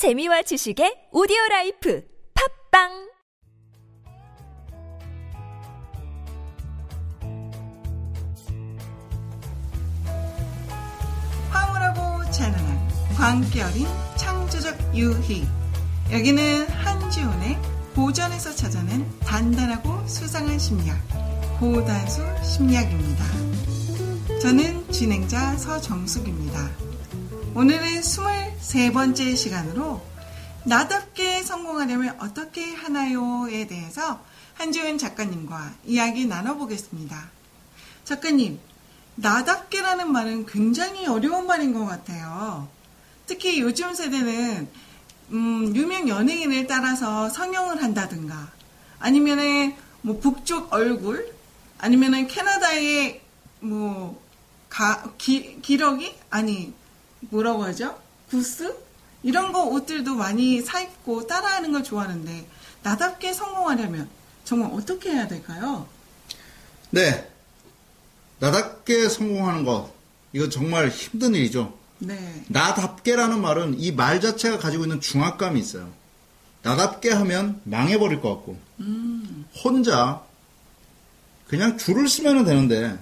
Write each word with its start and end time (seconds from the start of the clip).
재미와 0.00 0.40
지식의 0.40 1.10
오디오 1.12 1.36
라이프 1.50 2.02
팟빵 2.72 2.88
황홀하고 11.50 12.30
찬란한 12.30 13.44
어린 13.60 13.86
창조적 14.16 14.96
유희 14.96 15.46
여기는 16.10 16.66
한지훈의 16.66 17.58
고전에서 17.94 18.54
찾아낸 18.54 19.06
단단하고 19.20 20.08
수상한 20.08 20.58
심리학 20.58 20.98
고단수 21.60 22.22
심리학입니다. 22.42 23.22
저는 24.40 24.90
진행자 24.90 25.58
서정숙입니다. 25.58 26.89
오늘은 27.52 28.00
23번째 28.00 29.36
시간으로 29.36 30.00
나답게 30.64 31.42
성공하려면 31.42 32.16
어떻게 32.20 32.72
하나요에 32.74 33.66
대해서 33.66 34.24
한지훈 34.54 34.98
작가님과 34.98 35.74
이야기 35.84 36.26
나눠보겠습니다. 36.26 37.28
작가님, 38.04 38.60
나답게라는 39.16 40.12
말은 40.12 40.46
굉장히 40.46 41.06
어려운 41.06 41.48
말인 41.48 41.74
것 41.74 41.86
같아요. 41.86 42.68
특히 43.26 43.60
요즘 43.60 43.94
세대는 43.94 44.68
음, 45.32 45.74
유명 45.74 46.08
연예인을 46.08 46.68
따라서 46.68 47.28
성형을 47.28 47.82
한다든가 47.82 48.52
아니면은 49.00 49.74
뭐 50.02 50.20
북쪽 50.20 50.72
얼굴 50.72 51.34
아니면은 51.78 52.28
캐나다의 52.28 53.20
뭐 53.58 54.22
가, 54.68 55.12
기, 55.18 55.60
기러기 55.60 56.14
아니 56.30 56.72
뭐라고 57.20 57.64
하죠? 57.64 57.98
구스 58.30 58.74
이런 59.22 59.52
거 59.52 59.64
옷들도 59.64 60.14
많이 60.14 60.60
사 60.62 60.80
입고 60.80 61.26
따라하는 61.26 61.72
걸 61.72 61.84
좋아하는데 61.84 62.46
나답게 62.82 63.32
성공하려면 63.32 64.08
정말 64.44 64.70
어떻게 64.72 65.10
해야 65.12 65.28
될까요? 65.28 65.86
네. 66.90 67.30
나답게 68.38 69.08
성공하는 69.08 69.64
것. 69.64 69.92
이거 70.32 70.48
정말 70.48 70.88
힘든 70.88 71.34
일이죠. 71.34 71.74
네. 71.98 72.44
나답게라는 72.48 73.40
말은 73.42 73.78
이 73.78 73.92
말 73.92 74.20
자체가 74.20 74.58
가지고 74.58 74.84
있는 74.84 75.00
중압감이 75.00 75.60
있어요. 75.60 75.90
나답게 76.62 77.10
하면 77.10 77.60
망해버릴 77.64 78.20
것 78.20 78.30
같고. 78.36 78.58
혼자 79.62 80.22
그냥 81.48 81.76
줄을 81.76 82.08
서면 82.08 82.44
되는데 82.44 82.98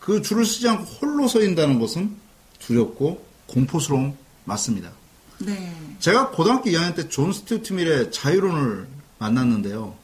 그 0.00 0.20
줄을 0.20 0.44
서지 0.44 0.68
않고 0.68 0.84
홀로 0.84 1.28
서 1.28 1.40
있다는 1.42 1.78
것은 1.78 2.14
두렵고 2.58 3.24
공포스러움 3.46 4.16
맞습니다. 4.44 4.90
네. 5.38 5.74
제가 5.98 6.30
고등학교 6.30 6.70
2학년 6.70 6.94
때 6.94 7.08
존 7.08 7.32
스튜어트 7.32 7.72
밀의 7.72 8.12
자유론을 8.12 8.86
만났는데요. 9.18 9.94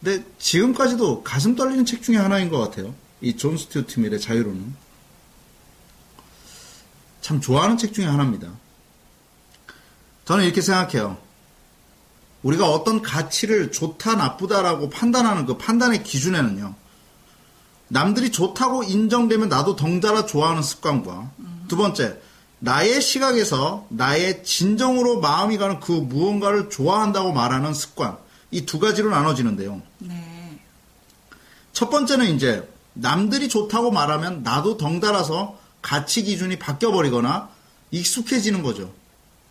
근데 0.00 0.24
지금까지도 0.38 1.22
가슴 1.24 1.56
떨리는 1.56 1.84
책 1.84 2.02
중에 2.02 2.16
하나인 2.16 2.48
것 2.50 2.58
같아요. 2.58 2.94
이 3.20 3.36
존 3.36 3.56
스튜어트 3.58 4.00
밀의 4.00 4.20
자유론은. 4.20 4.74
참 7.20 7.40
좋아하는 7.40 7.76
책 7.76 7.92
중에 7.92 8.06
하나입니다. 8.06 8.48
저는 10.24 10.44
이렇게 10.44 10.60
생각해요. 10.60 11.18
우리가 12.42 12.70
어떤 12.70 13.02
가치를 13.02 13.72
좋다, 13.72 14.14
나쁘다라고 14.14 14.90
판단하는 14.90 15.44
그 15.46 15.58
판단의 15.58 16.04
기준에는요. 16.04 16.74
남들이 17.88 18.30
좋다고 18.30 18.84
인정되면 18.84 19.48
나도 19.48 19.74
덩달아 19.74 20.26
좋아하는 20.26 20.62
습관과 20.62 21.32
두 21.68 21.76
번째, 21.76 22.18
나의 22.60 23.00
시각에서 23.00 23.86
나의 23.90 24.42
진정으로 24.44 25.20
마음이 25.20 25.58
가는 25.58 25.78
그 25.80 25.92
무언가를 25.92 26.70
좋아한다고 26.70 27.32
말하는 27.32 27.72
습관. 27.74 28.16
이 28.50 28.64
두 28.64 28.78
가지로 28.78 29.10
나눠지는데요. 29.10 29.82
네. 29.98 30.58
첫 31.72 31.90
번째는 31.90 32.34
이제 32.34 32.68
남들이 32.94 33.48
좋다고 33.48 33.90
말하면 33.92 34.42
나도 34.42 34.76
덩달아서 34.78 35.58
가치 35.82 36.22
기준이 36.24 36.58
바뀌어버리거나 36.58 37.50
익숙해지는 37.90 38.62
거죠. 38.62 38.92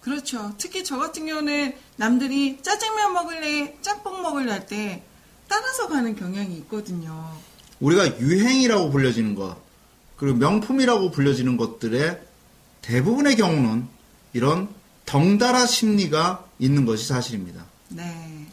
그렇죠. 0.01 0.53
특히 0.57 0.83
저 0.83 0.97
같은 0.97 1.25
경우는 1.25 1.73
남들이 1.97 2.59
짜장면 2.61 3.13
먹을래, 3.13 3.77
짬뽕 3.81 4.21
먹을래 4.21 4.51
할 4.51 4.65
때 4.65 5.03
따라서 5.47 5.87
가는 5.87 6.15
경향이 6.15 6.55
있거든요. 6.57 7.31
우리가 7.79 8.19
유행이라고 8.19 8.89
불려지는 8.89 9.35
것, 9.35 9.55
그리고 10.17 10.37
명품이라고 10.37 11.11
불려지는 11.11 11.57
것들의 11.57 12.21
대부분의 12.81 13.35
경우는 13.35 13.87
이런 14.33 14.67
덩달아 15.05 15.65
심리가 15.65 16.45
있는 16.59 16.85
것이 16.85 17.07
사실입니다. 17.07 17.65
네. 17.89 18.47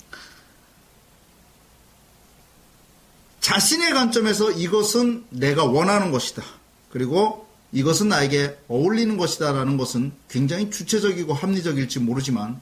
자신의 3.41 3.93
관점에서 3.93 4.53
이것은 4.53 5.27
내가 5.31 5.65
원하는 5.65 6.11
것이다. 6.11 6.43
그리고 6.91 7.47
이것은 7.73 8.09
나에게 8.09 8.59
어울리는 8.69 9.17
것이다. 9.17 9.53
라는 9.53 9.77
것은 9.77 10.13
굉장히 10.31 10.71
주체적이고 10.71 11.35
합리적일지 11.35 11.99
모르지만 11.99 12.61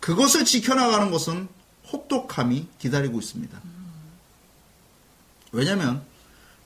그것을 0.00 0.44
지켜나가는 0.44 1.10
것은 1.10 1.48
혹독함이 1.92 2.66
기다리고 2.78 3.18
있습니다. 3.18 3.58
왜냐하면 5.52 6.04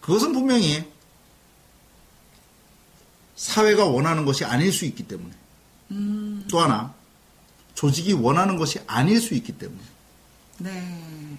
그것은 0.01 0.33
분명히 0.33 0.91
사회가 3.37 3.85
원하는 3.85 4.25
것이 4.25 4.45
아닐 4.45 4.73
수 4.73 4.85
있기 4.85 5.07
때문에 5.07 5.33
또 6.49 6.61
하나 6.61 6.95
조직이 7.75 8.13
원하는 8.13 8.57
것이 8.57 8.81
아닐 8.87 9.21
수 9.21 9.35
있기 9.35 9.53
때문에 9.53 9.81
네. 10.59 11.39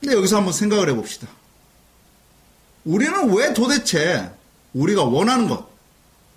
근데 0.00 0.14
여기서 0.14 0.36
한번 0.36 0.52
생각을 0.52 0.88
해봅시다. 0.88 1.28
우리는 2.84 3.34
왜 3.34 3.52
도대체 3.52 4.30
우리가 4.72 5.04
원하는 5.04 5.48
것, 5.48 5.68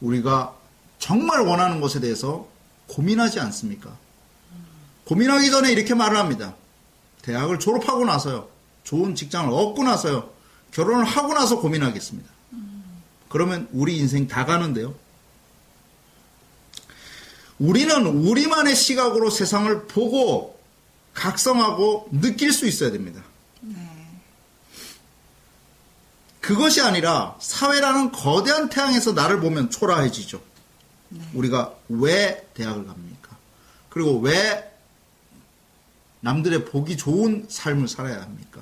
우리가 0.02 0.56
정말 1.00 1.42
원하는 1.42 1.80
것에 1.80 2.00
대해서 2.00 2.48
고민하지 2.88 3.40
않습니까? 3.40 3.96
고민하기 5.06 5.50
전에 5.52 5.72
이렇게 5.72 5.94
말을 5.94 6.18
합니다. 6.18 6.56
대학을 7.22 7.60
졸업하고 7.60 8.06
나서요. 8.06 8.50
좋은 8.84 9.16
직장을 9.16 9.52
얻고 9.54 9.84
나서요. 9.84 10.30
결혼을 10.74 11.06
하고 11.06 11.34
나서 11.34 11.60
고민하겠습니다. 11.60 12.30
그러면 13.30 13.68
우리 13.72 13.98
인생 13.98 14.28
다 14.28 14.46
가는데요. 14.46 14.94
우리는 17.60 18.06
우리만의 18.06 18.76
시각으로 18.76 19.30
세상을 19.30 19.88
보고 19.88 20.60
각성하고 21.14 22.10
느낄 22.12 22.52
수 22.52 22.68
있어야 22.68 22.92
됩니다. 22.92 23.24
네. 23.62 23.76
그것이 26.42 26.82
아니라 26.82 27.38
사회라는 27.40 28.12
거대한 28.12 28.70
대양에서 28.70 29.14
나를 29.14 29.40
보면 29.40 29.70
초라해지죠. 29.70 30.42
우리가 31.34 31.74
왜 31.90 32.48
대학을 32.54 32.86
갑니까? 32.86 33.38
그리고 33.90 34.20
왜 34.20 34.72
남들의 36.22 36.66
보기 36.66 36.98
좋은 36.98 37.46
삶을 37.50 37.88
살아야 37.88 38.22
합니까? 38.22 38.62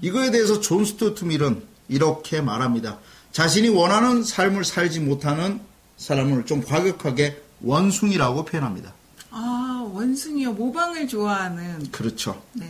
이거에 0.00 0.30
대해서 0.30 0.60
존 0.60 0.84
스튜어트 0.84 1.24
밀은 1.24 1.62
이렇게 1.88 2.40
말합니다. 2.40 2.98
자신이 3.32 3.68
원하는 3.68 4.24
삶을 4.24 4.64
살지 4.64 5.00
못하는 5.00 5.60
사람을 5.96 6.46
좀 6.46 6.62
과격하게 6.64 7.42
원숭이라고 7.62 8.44
표현합니다. 8.44 8.92
아, 9.30 9.88
원숭이요. 9.92 10.52
모방을 10.52 11.06
좋아하는. 11.06 11.90
그렇죠. 11.90 12.42
네. 12.54 12.68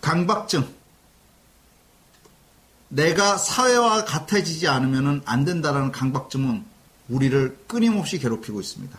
강박증. 0.00 0.66
내가 2.88 3.36
사회와 3.36 4.04
같아지지 4.04 4.68
않으면 4.68 5.22
안 5.24 5.44
된다라는 5.44 5.90
강박증은 5.90 6.64
우리를 7.08 7.58
끊임없이 7.66 8.18
괴롭히고 8.18 8.60
있습니다. 8.60 8.98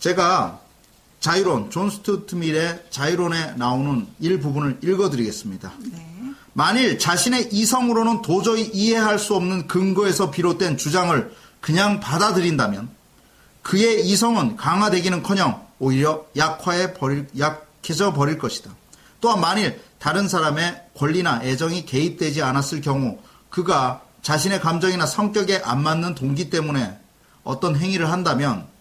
제가 0.00 0.61
자유론, 1.22 1.70
존 1.70 1.88
스튜어트 1.88 2.34
밀의 2.34 2.86
자유론에 2.90 3.52
나오는 3.52 4.08
일부분을 4.18 4.80
읽어드리겠습니다. 4.82 5.72
네. 5.92 6.32
만일 6.52 6.98
자신의 6.98 7.50
이성으로는 7.52 8.22
도저히 8.22 8.64
이해할 8.74 9.20
수 9.20 9.36
없는 9.36 9.68
근거에서 9.68 10.32
비롯된 10.32 10.76
주장을 10.76 11.32
그냥 11.60 12.00
받아들인다면 12.00 12.88
그의 13.62 14.04
이성은 14.04 14.56
강화되기는커녕 14.56 15.64
오히려 15.78 16.26
약화해 16.36 16.92
버릴 16.92 17.28
약해져 17.38 18.12
버릴 18.12 18.36
것이다. 18.38 18.72
또한 19.20 19.40
만일 19.40 19.80
다른 20.00 20.26
사람의 20.26 20.88
권리나 20.96 21.44
애정이 21.44 21.86
개입되지 21.86 22.42
않았을 22.42 22.80
경우 22.80 23.20
그가 23.48 24.02
자신의 24.22 24.60
감정이나 24.60 25.06
성격에 25.06 25.62
안 25.64 25.84
맞는 25.84 26.16
동기 26.16 26.50
때문에 26.50 26.98
어떤 27.44 27.76
행위를 27.76 28.10
한다면 28.10 28.71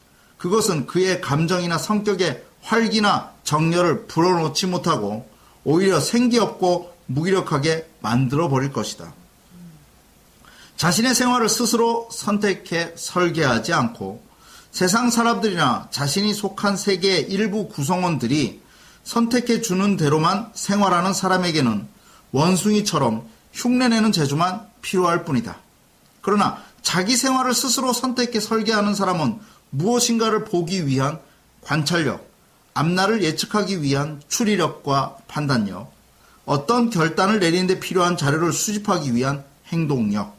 그것은 0.42 0.88
그의 0.88 1.22
감정이나 1.22 1.78
성격의 1.78 2.44
활기나 2.64 3.32
정열을 3.44 4.08
불어넣지 4.08 4.66
못하고 4.66 5.30
오히려 5.64 6.00
생기 6.00 6.40
없고 6.40 6.92
무기력하게 7.06 7.88
만들어 8.00 8.50
버릴 8.50 8.74
것이다. 8.74 9.14
자신의 10.78 11.14
생활을 11.14 11.48
스스로 11.48 12.10
선택해 12.12 12.94
설계하지 12.96 13.72
않고 13.72 14.24
세상 14.72 15.12
사람들이나 15.12 15.90
자신이 15.92 16.34
속한 16.34 16.76
세계의 16.76 17.30
일부 17.30 17.68
구성원들이 17.68 18.62
선택해 19.04 19.62
주는 19.62 19.96
대로만 19.96 20.50
생활하는 20.56 21.14
사람에게는 21.14 21.88
원숭이처럼 22.32 23.30
흉내내는 23.54 24.12
재주만 24.12 24.66
필요할 24.82 25.24
뿐이다. 25.24 25.60
그러나 26.22 26.58
자기 26.82 27.16
생활을 27.16 27.54
스스로 27.54 27.94
선택해 27.94 28.40
설계하는 28.40 28.96
사람은 28.96 29.40
무엇인가를 29.72 30.46
보기 30.46 30.86
위한 30.86 31.20
관찰력, 31.62 32.30
앞날을 32.74 33.24
예측하기 33.24 33.82
위한 33.82 34.22
추리력과 34.28 35.18
판단력, 35.28 35.92
어떤 36.46 36.90
결단을 36.90 37.40
내리는데 37.40 37.80
필요한 37.80 38.18
자료를 38.18 38.54
수집하기 38.54 39.16
위한 39.16 39.44
행동력, 39.68 40.36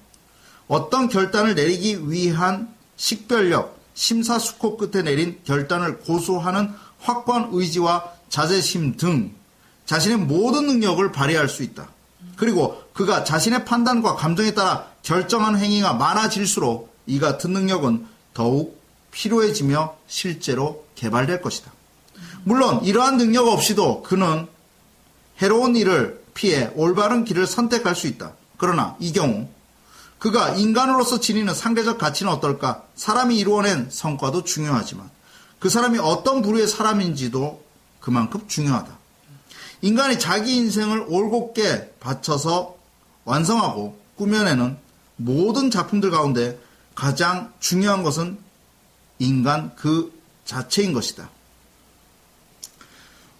어떤 0.68 1.08
결단을 1.08 1.54
내리기 1.54 2.10
위한 2.10 2.72
식별력, 2.96 3.78
심사숙고 3.94 4.76
끝에 4.76 5.02
내린 5.02 5.38
결단을 5.44 5.98
고수하는 5.98 6.70
확고한 7.00 7.48
의지와 7.52 8.10
자제심 8.28 8.96
등 8.96 9.32
자신의 9.86 10.18
모든 10.18 10.66
능력을 10.66 11.12
발휘할 11.12 11.48
수 11.48 11.62
있다. 11.62 11.88
그리고 12.36 12.82
그가 12.94 13.24
자신의 13.24 13.64
판단과 13.64 14.14
감정에 14.16 14.54
따라 14.54 14.86
결정한 15.02 15.58
행위가 15.58 15.94
많아질수록 15.94 16.94
이 17.06 17.18
같은 17.18 17.52
능력은 17.52 18.06
더욱 18.32 18.81
필요해지며 19.12 19.96
실제로 20.08 20.84
개발될 20.96 21.40
것이다. 21.40 21.72
물론 22.44 22.82
이러한 22.84 23.16
능력 23.18 23.46
없이도 23.46 24.02
그는 24.02 24.48
해로운 25.40 25.76
일을 25.76 26.22
피해 26.34 26.70
올바른 26.74 27.24
길을 27.24 27.46
선택할 27.46 27.94
수 27.94 28.08
있다. 28.08 28.32
그러나 28.56 28.96
이 28.98 29.12
경우 29.12 29.48
그가 30.18 30.50
인간으로서 30.50 31.20
지니는 31.20 31.54
상대적 31.54 31.98
가치는 31.98 32.30
어떨까? 32.32 32.84
사람이 32.94 33.38
이루어낸 33.38 33.88
성과도 33.90 34.44
중요하지만 34.44 35.10
그 35.58 35.68
사람이 35.68 35.98
어떤 35.98 36.42
부류의 36.42 36.68
사람인지도 36.68 37.62
그만큼 38.00 38.46
중요하다. 38.48 38.98
인간이 39.82 40.18
자기 40.18 40.56
인생을 40.56 41.06
올곧게 41.08 41.94
바쳐서 41.98 42.76
완성하고 43.24 43.98
꾸며내는 44.16 44.76
모든 45.16 45.70
작품들 45.70 46.10
가운데 46.10 46.58
가장 46.94 47.52
중요한 47.58 48.02
것은 48.02 48.38
인간 49.22 49.74
그 49.76 50.12
자체인 50.44 50.92
것이다. 50.92 51.30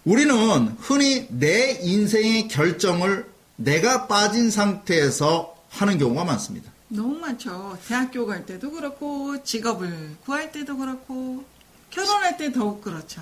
우리는 0.05 0.35
흔히 0.79 1.27
내 1.29 1.79
인생의 1.81 2.47
결정을 2.47 3.29
내가 3.55 4.07
빠진 4.07 4.49
상태에서 4.49 5.55
하는 5.69 5.97
경우가 5.97 6.23
많습니다. 6.23 6.71
너무 6.87 7.17
많죠. 7.19 7.77
대학교 7.87 8.25
갈 8.25 8.45
때도 8.45 8.71
그렇고, 8.71 9.43
직업을 9.43 10.17
구할 10.23 10.51
때도 10.51 10.77
그렇고, 10.77 11.43
결혼할 11.89 12.37
때 12.37 12.51
더욱 12.51 12.81
그렇죠. 12.81 13.21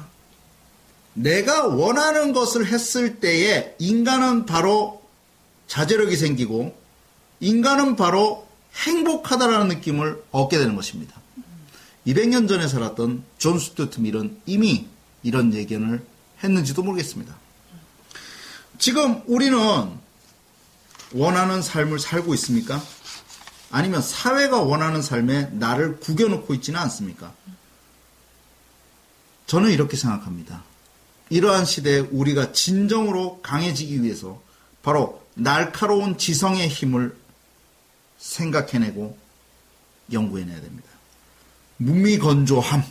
내가 1.14 1.68
원하는 1.68 2.34
것을 2.34 2.68
했을 2.68 3.20
때에 3.20 3.76
인간은 3.80 4.46
바로 4.46 5.02
자제력이 5.68 6.16
생기고 6.16 6.76
인간은 7.40 7.96
바로 7.96 8.48
행복하다라는 8.76 9.68
느낌을 9.68 10.24
얻게 10.32 10.58
되는 10.58 10.76
것입니다. 10.76 11.20
200년 12.08 12.48
전에 12.48 12.68
살았던 12.68 13.24
존 13.38 13.60
스튜어트 13.60 14.00
밀은 14.00 14.42
이미 14.46 14.88
이런 15.24 15.54
예견을 15.54 16.04
했는지도 16.44 16.84
모르겠습니다. 16.84 17.36
지금 18.80 19.22
우리는 19.28 19.58
원하는 21.14 21.62
삶을 21.62 22.00
살고 22.00 22.34
있습니까? 22.36 22.82
아니면 23.70 24.02
사회가 24.02 24.62
원하는 24.62 25.02
삶에 25.02 25.52
나를 25.54 26.00
구겨놓고 26.00 26.54
있지는 26.56 26.80
않습니까? 26.80 27.34
저는 29.46 29.70
이렇게 29.72 29.98
생각합니다. 29.98 30.64
이러한 31.30 31.66
시대에 31.66 32.00
우리가 32.00 32.52
진정으로 32.52 33.42
강해지기 33.42 34.04
위해서 34.04 34.42
바로 34.82 35.26
날카로운 35.36 36.18
지성의 36.18 36.68
힘을 36.68 37.16
생각해내고 38.18 39.18
연구해내야 40.12 40.60
됩니다. 40.62 40.91
무미건조함. 41.82 42.84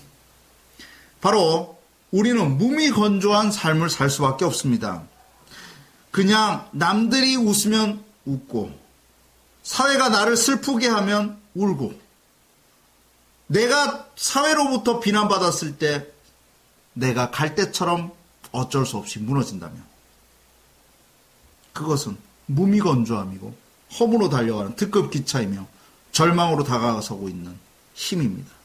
바로 1.20 1.78
우리는 2.10 2.58
무미건조한 2.58 3.52
삶을 3.52 3.88
살 3.88 4.10
수밖에 4.10 4.44
없습니다. 4.44 5.04
그냥 6.10 6.68
남들이 6.72 7.36
웃으면 7.36 8.02
웃고, 8.24 8.76
사회가 9.62 10.08
나를 10.08 10.36
슬프게 10.36 10.88
하면 10.88 11.38
울고, 11.54 11.94
내가 13.46 14.08
사회로부터 14.16 14.98
비난받았을 14.98 15.78
때 15.78 16.06
내가 16.92 17.30
갈대처럼 17.30 18.12
어쩔 18.52 18.84
수 18.86 18.96
없이 18.96 19.20
무너진다면 19.20 19.84
그것은 21.72 22.16
무미건조함이고 22.46 23.54
허무로 23.98 24.28
달려가는 24.28 24.74
특급 24.76 25.10
기차이며 25.10 25.66
절망으로 26.12 26.64
다가서고 26.64 27.28
있는 27.28 27.56
힘입니다. 27.94 28.59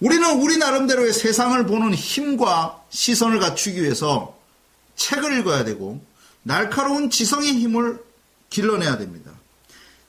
우리는 0.00 0.40
우리 0.40 0.58
나름대로의 0.58 1.12
세상을 1.12 1.66
보는 1.66 1.94
힘과 1.94 2.82
시선을 2.90 3.40
갖추기 3.40 3.82
위해서 3.82 4.36
책을 4.96 5.38
읽어야 5.38 5.64
되고 5.64 6.00
날카로운 6.42 7.10
지성의 7.10 7.54
힘을 7.54 8.02
길러내야 8.50 8.98
됩니다. 8.98 9.32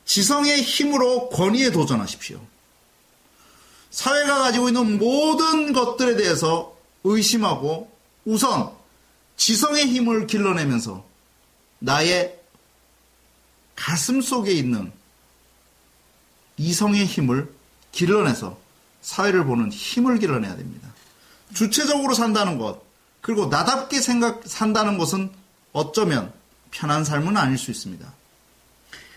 지성의 0.05 0.61
힘으로 0.61 1.29
권위에 1.29 1.71
도전하십시오. 1.71 2.39
사회가 3.91 4.39
가지고 4.39 4.69
있는 4.69 4.97
모든 4.97 5.73
것들에 5.73 6.15
대해서 6.15 6.75
의심하고 7.03 7.91
우선 8.25 8.71
지성의 9.37 9.87
힘을 9.87 10.27
길러내면서 10.27 11.05
나의 11.79 12.37
가슴 13.75 14.21
속에 14.21 14.51
있는 14.51 14.91
이성의 16.57 17.05
힘을 17.05 17.51
길러내서 17.91 18.57
사회를 19.01 19.45
보는 19.45 19.71
힘을 19.71 20.19
길러내야 20.19 20.55
됩니다. 20.55 20.89
주체적으로 21.53 22.13
산다는 22.13 22.57
것, 22.57 22.81
그리고 23.21 23.47
나답게 23.47 24.01
생각, 24.01 24.41
산다는 24.45 24.97
것은 24.97 25.31
어쩌면 25.73 26.31
편한 26.71 27.03
삶은 27.03 27.37
아닐 27.37 27.57
수 27.57 27.71
있습니다. 27.71 28.05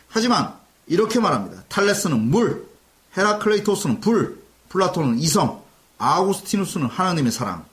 하지만 0.08 0.54
이렇게 0.86 1.20
말합니다. 1.20 1.62
탈레스는 1.68 2.18
물, 2.30 2.66
헤라클레이토스는 3.16 4.00
불, 4.00 4.42
플라톤은 4.68 5.18
이성, 5.18 5.62
아우구스티누스는 5.98 6.86
하나님의 6.86 7.32
사랑, 7.32 7.64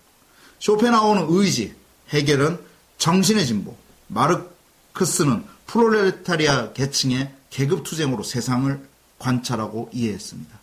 쇼펜하우는 0.59 1.27
의지, 1.29 1.75
해결은 2.09 2.59
정신의 2.97 3.45
진보, 3.45 3.75
마르크스는 4.07 5.45
프롤레타리아 5.67 6.73
계층의 6.73 7.33
계급 7.49 7.83
투쟁으로 7.83 8.23
세상을 8.23 8.87
관찰하고 9.17 9.89
이해했습니다. 9.93 10.58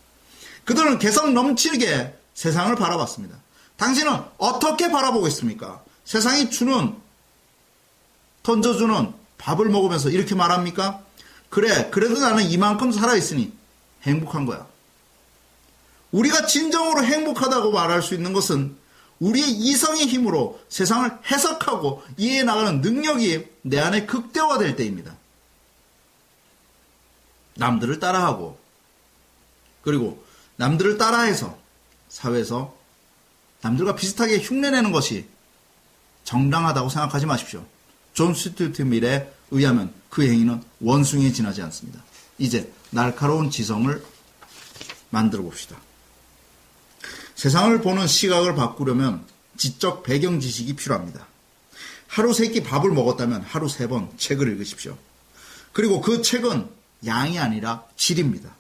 그들은 0.67 0.99
개성 0.99 1.33
넘치게 1.33 2.15
세상을 2.35 2.75
바라봤습니다. 2.77 3.37
당신은 3.77 4.21
어떻게 4.37 4.91
바라보고 4.91 5.27
있습니까? 5.29 5.83
세상이 6.05 6.51
주는 6.51 6.95
던져주는 8.43 9.13
밥을 9.39 9.69
먹으면서 9.69 10.11
이렇게 10.11 10.35
말합니까? 10.35 11.03
그래, 11.49 11.89
그래도 11.91 12.19
나는 12.21 12.45
이만큼 12.45 12.93
살아있으니 12.93 13.53
행복한 14.03 14.45
거야. 14.45 14.67
우리가 16.13 16.47
진정으로 16.47 17.05
행복하다고 17.05 17.73
말할 17.73 18.03
수 18.03 18.15
있는 18.15 18.33
것은 18.33 18.77
우리의 19.21 19.49
이성의 19.49 20.07
힘으로 20.07 20.61
세상을 20.69 21.11
해석하고 21.31 22.03
이해해 22.17 22.43
나가는 22.43 22.81
능력이 22.81 23.47
내 23.63 23.79
안에 23.79 24.07
극대화될 24.07 24.77
때입니다. 24.77 25.17
남들을 27.55 27.99
따라하고 27.99 28.59
그리고 29.83 30.26
남들을 30.57 30.99
따라해서 30.99 31.59
사회에서 32.09 32.75
남들과 33.63 33.95
비슷하게 33.97 34.39
흉내내는 34.39 34.93
것이 34.93 35.27
정당하다고 36.25 36.89
생각하지 36.89 37.27
마십시오. 37.27 37.65
존 38.15 38.35
스튜어트 38.35 38.83
밀에 38.83 39.33
의하면 39.51 39.93
그 40.11 40.23
행위는 40.27 40.63
원숭이에 40.81 41.33
지나지 41.33 41.63
않습니다. 41.63 42.03
이제 42.39 42.73
날카로운 42.91 43.51
지성을 43.51 44.05
만들어 45.11 45.43
봅시다. 45.43 45.77
세상을 47.35 47.81
보는 47.83 48.07
시각을 48.07 48.55
바꾸려면 48.55 49.25
지적 49.57 50.03
배경 50.03 50.41
지식이 50.41 50.75
필요합니다. 50.77 51.27
하루 52.09 52.33
세 52.33 52.49
끼 52.51 52.63
밥을 52.63 52.91
먹었다면 52.93 53.43
하루 53.43 53.69
세 53.69 53.89
번 53.89 54.11
책을 54.17 54.49
읽으십시오. 54.53 54.97
그리고 55.73 56.01
그 56.01 56.23
책은 56.23 56.69
양이 57.05 57.39
아니라 57.39 57.85
질입니다. 57.97 58.51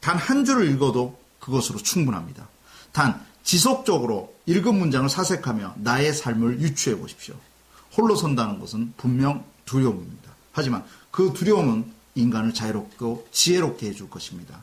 단 0.00 0.16
한 0.16 0.44
줄을 0.44 0.70
읽어도 0.70 1.19
그것으로 1.50 1.78
충분합니다. 1.78 2.48
단 2.92 3.24
지속적으로 3.42 4.34
읽은 4.46 4.78
문장을 4.78 5.08
사색하며 5.08 5.74
나의 5.78 6.14
삶을 6.14 6.60
유추해 6.60 6.96
보십시오. 6.96 7.34
홀로 7.96 8.14
선다는 8.14 8.60
것은 8.60 8.94
분명 8.96 9.44
두려움입니다. 9.64 10.30
하지만 10.52 10.84
그 11.10 11.32
두려움은 11.34 11.92
인간을 12.14 12.54
자유롭고 12.54 13.28
지혜롭게 13.32 13.88
해줄 13.88 14.08
것입니다. 14.10 14.62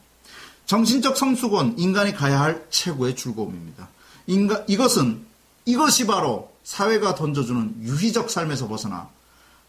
정신적 0.66 1.18
성숙은 1.18 1.80
인간이 1.80 2.14
가야 2.14 2.42
할 2.42 2.66
최고의 2.70 3.16
즐거움입니다. 3.16 3.88
인간, 4.28 4.66
이것은, 4.68 5.26
이것이 5.66 6.06
바로 6.06 6.52
사회가 6.64 7.16
던져주는 7.16 7.84
유희적 7.84 8.30
삶에서 8.30 8.68
벗어나 8.68 9.10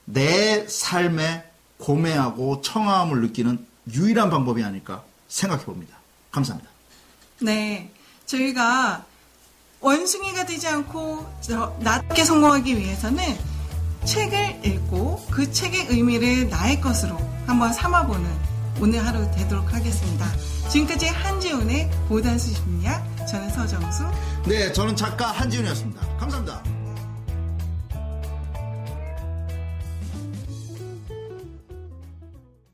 내 0.04 0.66
삶에 0.66 1.44
고매하고 1.78 2.62
청아함을 2.62 3.20
느끼는 3.22 3.64
유일한 3.92 4.30
방법이 4.30 4.64
아닐까 4.64 5.04
생각해 5.28 5.64
봅니다. 5.64 5.96
감사합니다. 6.32 6.77
네. 7.40 7.90
저희가 8.26 9.04
원숭이가 9.80 10.44
되지 10.44 10.66
않고 10.68 11.26
낮게 11.80 12.24
성공하기 12.24 12.76
위해서는 12.76 13.22
책을 14.04 14.60
읽고 14.64 15.26
그 15.30 15.50
책의 15.50 15.86
의미를 15.90 16.48
나의 16.48 16.80
것으로 16.80 17.16
한번 17.46 17.72
삼아보는 17.72 18.28
오늘 18.80 19.04
하루 19.04 19.30
되도록 19.32 19.72
하겠습니다. 19.72 20.26
지금까지 20.70 21.06
한지훈의 21.06 21.90
보단수 22.08 22.54
심리학, 22.54 23.26
저는 23.26 23.50
서정수. 23.50 24.04
네, 24.46 24.72
저는 24.72 24.94
작가 24.94 25.32
한지훈이었습니다. 25.32 26.16
감사합니다. 26.18 26.77